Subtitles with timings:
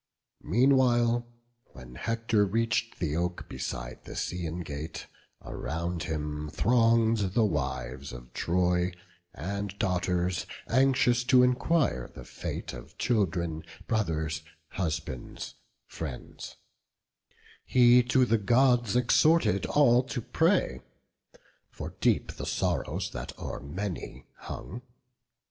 [0.41, 1.27] Meanwhile,
[1.73, 5.05] when Hector reach'd the oak beside The Scaean gate,
[5.45, 8.93] around him throng'd the wives Of Troy,
[9.31, 15.53] and daughters, anxious to enquire The fate of children, brothers, husbands,
[15.85, 16.55] friends;
[17.63, 20.81] He to the Gods exhorted all to pray,
[21.69, 24.81] For deep the sorrows that o'er many hung.